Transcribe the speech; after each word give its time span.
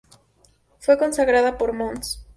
Fue 0.79 0.97
consagrada 0.97 1.59
por 1.59 1.73
Mons. 1.73 2.25